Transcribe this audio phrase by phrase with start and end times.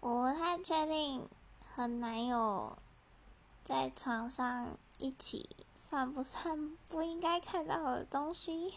[0.00, 1.28] 我不太确定
[1.74, 2.78] 和男友
[3.64, 8.72] 在床上一起算不算不应该看到的东西。